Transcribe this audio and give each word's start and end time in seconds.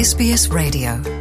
SBS 0.00 0.48
Radio. 0.48 1.20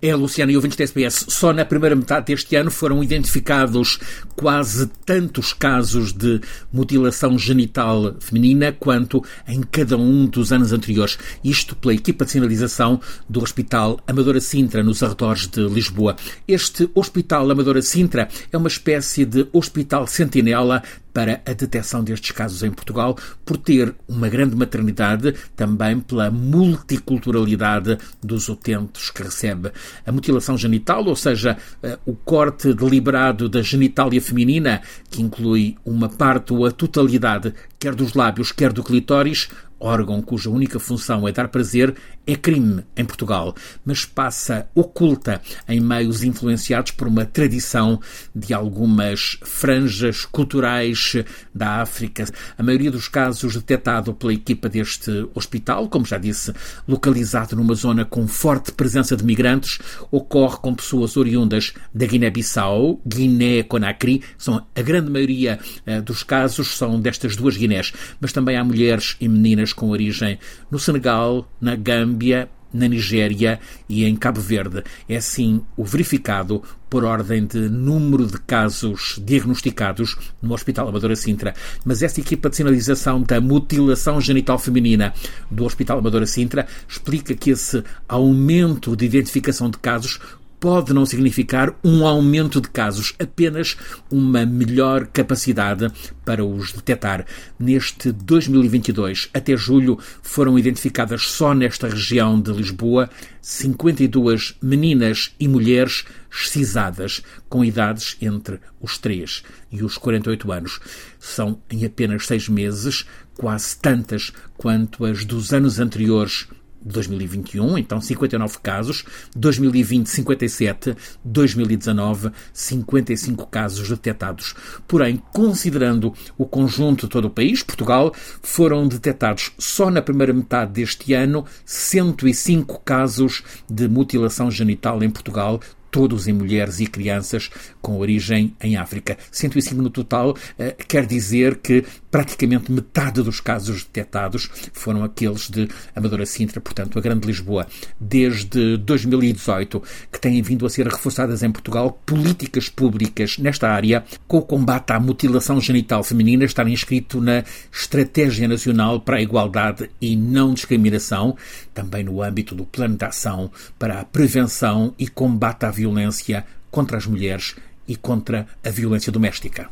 É, 0.00 0.14
Luciana 0.14 0.50
e 0.50 0.56
ouvintes 0.56 0.78
da 0.78 0.84
SBS, 0.84 1.26
só 1.28 1.52
na 1.52 1.62
primeira 1.62 1.94
metade 1.94 2.26
deste 2.26 2.56
ano 2.56 2.70
foram 2.70 3.04
identificados 3.04 3.98
quase 4.34 4.86
tantos 5.04 5.52
casos 5.52 6.10
de 6.14 6.40
mutilação 6.72 7.38
genital 7.38 8.14
feminina 8.18 8.72
quanto 8.72 9.22
em 9.46 9.60
cada 9.60 9.98
um 9.98 10.24
dos 10.24 10.52
anos 10.52 10.72
anteriores. 10.72 11.18
Isto 11.44 11.76
pela 11.76 11.92
equipa 11.92 12.24
de 12.24 12.30
sinalização 12.30 12.98
do 13.28 13.42
Hospital 13.42 14.00
Amadora 14.06 14.40
Sintra, 14.40 14.82
nos 14.82 15.02
arredores 15.02 15.48
de 15.48 15.68
Lisboa. 15.68 16.16
Este 16.48 16.88
Hospital 16.94 17.50
Amadora 17.50 17.82
Sintra 17.82 18.26
é 18.50 18.56
uma 18.56 18.68
espécie 18.68 19.26
de 19.26 19.46
hospital 19.52 20.06
sentinela 20.06 20.82
para 21.16 21.40
a 21.46 21.54
detecção 21.54 22.04
destes 22.04 22.30
casos 22.32 22.62
em 22.62 22.70
Portugal, 22.70 23.16
por 23.42 23.56
ter 23.56 23.94
uma 24.06 24.28
grande 24.28 24.54
maternidade, 24.54 25.34
também 25.56 25.98
pela 25.98 26.30
multiculturalidade 26.30 27.96
dos 28.22 28.50
utentes 28.50 29.08
que 29.08 29.22
recebe. 29.22 29.72
A 30.04 30.12
mutilação 30.12 30.58
genital, 30.58 31.02
ou 31.06 31.16
seja, 31.16 31.56
eh, 31.82 31.98
o 32.04 32.12
corte 32.12 32.74
deliberado 32.74 33.48
da 33.48 33.62
genitália 33.62 34.20
feminina, 34.20 34.82
que 35.10 35.22
inclui 35.22 35.78
uma 35.86 36.10
parte 36.10 36.52
ou 36.52 36.66
a 36.66 36.70
totalidade, 36.70 37.54
quer 37.78 37.94
dos 37.94 38.12
lábios, 38.12 38.52
quer 38.52 38.70
do 38.70 38.84
clitóris, 38.84 39.48
órgão 39.78 40.22
cuja 40.22 40.50
única 40.50 40.78
função 40.78 41.26
é 41.26 41.32
dar 41.32 41.48
prazer, 41.48 41.94
é 42.26 42.34
crime 42.34 42.82
em 42.96 43.04
Portugal, 43.04 43.54
mas 43.84 44.04
passa 44.04 44.68
oculta 44.74 45.40
em 45.68 45.80
meios 45.80 46.22
influenciados 46.22 46.90
por 46.90 47.06
uma 47.06 47.24
tradição 47.24 48.00
de 48.34 48.52
algumas 48.52 49.38
franjas 49.44 50.24
culturais 50.24 51.16
da 51.54 51.80
África. 51.82 52.24
A 52.58 52.62
maioria 52.62 52.90
dos 52.90 53.08
casos 53.08 53.54
detectado 53.54 54.12
pela 54.12 54.32
equipa 54.32 54.68
deste 54.68 55.28
hospital, 55.34 55.88
como 55.88 56.04
já 56.04 56.18
disse, 56.18 56.52
localizado 56.86 57.54
numa 57.54 57.74
zona 57.74 58.04
com 58.04 58.26
forte 58.26 58.72
presença 58.72 59.16
de 59.16 59.24
migrantes, 59.24 59.78
ocorre 60.10 60.58
com 60.58 60.74
pessoas 60.74 61.16
oriundas 61.16 61.74
da 61.94 62.06
Guiné-Bissau, 62.06 63.00
Guiné-Conakry, 63.06 64.22
são 64.36 64.66
a 64.74 64.82
grande 64.82 65.10
maioria 65.10 65.58
uh, 65.86 66.02
dos 66.02 66.22
casos 66.22 66.76
são 66.76 67.00
destas 67.00 67.36
duas 67.36 67.56
Guinés, 67.56 67.92
mas 68.20 68.32
também 68.32 68.56
há 68.56 68.64
mulheres 68.64 69.16
e 69.20 69.28
meninas 69.28 69.65
com 69.72 69.90
origem 69.90 70.38
no 70.70 70.78
Senegal, 70.78 71.50
na 71.60 71.74
Gâmbia, 71.74 72.48
na 72.72 72.88
Nigéria 72.88 73.58
e 73.88 74.04
em 74.04 74.14
Cabo 74.14 74.40
Verde. 74.40 74.82
É 75.08 75.16
assim 75.16 75.62
o 75.76 75.84
verificado 75.84 76.62
por 76.88 77.04
ordem 77.04 77.44
de 77.44 77.68
número 77.68 78.26
de 78.26 78.38
casos 78.40 79.20
diagnosticados 79.24 80.16
no 80.40 80.54
Hospital 80.54 80.88
Amadora 80.88 81.16
Sintra. 81.16 81.54
Mas 81.84 82.02
esta 82.02 82.20
equipa 82.20 82.48
de 82.48 82.56
sinalização 82.56 83.22
da 83.22 83.40
mutilação 83.40 84.20
genital 84.20 84.58
feminina 84.58 85.12
do 85.50 85.64
Hospital 85.64 85.98
Amadora 85.98 86.26
Sintra 86.26 86.66
explica 86.88 87.34
que 87.34 87.50
esse 87.50 87.82
aumento 88.08 88.94
de 88.94 89.06
identificação 89.06 89.70
de 89.70 89.78
casos 89.78 90.20
pode 90.58 90.92
não 90.92 91.06
significar 91.06 91.74
um 91.84 92.06
aumento 92.06 92.60
de 92.60 92.68
casos, 92.68 93.14
apenas 93.18 93.76
uma 94.10 94.44
melhor 94.46 95.06
capacidade 95.06 95.90
para 96.24 96.44
os 96.44 96.72
detectar. 96.72 97.26
Neste 97.58 98.12
2022, 98.12 99.28
até 99.32 99.56
julho, 99.56 99.98
foram 100.22 100.58
identificadas 100.58 101.22
só 101.22 101.54
nesta 101.54 101.88
região 101.88 102.40
de 102.40 102.52
Lisboa 102.52 103.08
52 103.40 104.56
meninas 104.60 105.32
e 105.38 105.46
mulheres 105.46 106.04
excisadas 106.30 107.22
com 107.48 107.64
idades 107.64 108.16
entre 108.20 108.58
os 108.80 108.98
3 108.98 109.42
e 109.70 109.84
os 109.84 109.96
48 109.96 110.50
anos. 110.50 110.80
São 111.18 111.60
em 111.70 111.84
apenas 111.84 112.26
seis 112.26 112.48
meses 112.48 113.06
quase 113.34 113.76
tantas 113.78 114.32
quanto 114.56 115.04
as 115.04 115.24
dos 115.24 115.52
anos 115.52 115.78
anteriores 115.78 116.48
2021, 116.86 117.78
então 117.78 118.00
59 118.00 118.58
casos, 118.62 119.04
2020 119.34 120.06
57, 120.08 120.96
2019 121.24 122.30
55 122.52 123.46
casos 123.46 123.88
detectados. 123.88 124.54
Porém, 124.86 125.20
considerando 125.32 126.14
o 126.38 126.46
conjunto 126.46 127.06
de 127.06 127.10
todo 127.10 127.26
o 127.26 127.30
país, 127.30 127.62
Portugal, 127.62 128.14
foram 128.42 128.86
detectados 128.86 129.52
só 129.58 129.90
na 129.90 130.00
primeira 130.00 130.32
metade 130.32 130.72
deste 130.72 131.12
ano 131.12 131.44
105 131.64 132.80
casos 132.84 133.42
de 133.68 133.88
mutilação 133.88 134.50
genital 134.50 135.02
em 135.02 135.10
Portugal, 135.10 135.60
todos 135.90 136.28
em 136.28 136.32
mulheres 136.32 136.80
e 136.80 136.86
crianças 136.86 137.50
com 137.80 137.98
origem 137.98 138.54
em 138.60 138.76
África. 138.76 139.16
105 139.30 139.82
no 139.82 139.90
total 139.90 140.36
eh, 140.58 140.76
quer 140.86 141.06
dizer 141.06 141.56
que 141.56 141.84
praticamente 142.10 142.72
metade 142.72 143.22
dos 143.22 143.40
casos 143.40 143.84
detectados 143.84 144.50
foram 144.72 145.04
aqueles 145.04 145.50
de 145.50 145.68
Amadora 145.94 146.24
Sintra, 146.24 146.60
portanto, 146.60 146.98
a 146.98 147.02
Grande 147.02 147.26
Lisboa. 147.26 147.66
Desde 148.00 148.76
2018, 148.78 149.82
que 150.10 150.20
têm 150.20 150.40
vindo 150.40 150.64
a 150.64 150.70
ser 150.70 150.86
reforçadas 150.86 151.42
em 151.42 151.50
Portugal 151.50 152.00
políticas 152.06 152.68
públicas 152.68 153.38
nesta 153.38 153.68
área, 153.68 154.04
com 154.26 154.38
o 154.38 154.42
combate 154.42 154.92
à 154.92 155.00
mutilação 155.00 155.60
genital 155.60 156.02
feminina 156.02 156.44
estar 156.44 156.66
inscrito 156.66 157.20
na 157.20 157.44
Estratégia 157.72 158.48
Nacional 158.48 159.00
para 159.00 159.16
a 159.16 159.22
Igualdade 159.22 159.90
e 160.00 160.16
Não 160.16 160.54
Discriminação, 160.54 161.36
também 161.74 162.02
no 162.02 162.22
âmbito 162.22 162.54
do 162.54 162.64
Plano 162.64 162.96
de 162.96 163.04
Ação 163.04 163.50
para 163.78 164.00
a 164.00 164.04
Prevenção 164.04 164.94
e 164.98 165.06
Combate 165.06 165.66
à 165.66 165.70
violência 165.76 166.44
contra 166.70 166.96
as 166.96 167.06
mulheres 167.06 167.54
e 167.86 167.94
contra 167.94 168.46
a 168.64 168.70
violência 168.70 169.12
doméstica. 169.12 169.70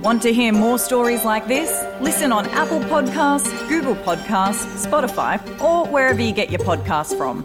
Want 0.00 0.20
to 0.22 0.34
hear 0.34 0.52
more 0.52 0.78
stories 0.78 1.24
like 1.24 1.48
this? 1.48 1.70
Listen 2.02 2.30
on 2.30 2.44
Apple 2.50 2.80
Podcasts, 2.80 3.50
Google 3.70 3.96
Podcasts, 4.04 4.84
Spotify, 4.86 5.40
or 5.62 5.86
wherever 5.86 6.20
you 6.20 6.32
get 6.32 6.50
your 6.50 6.60
podcasts 6.60 7.16
from. 7.16 7.42